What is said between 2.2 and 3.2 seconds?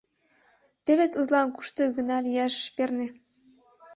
лияш ыш перне!